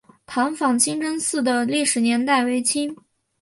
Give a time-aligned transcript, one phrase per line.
[0.25, 2.95] 塘坊清真寺的历史年代为清。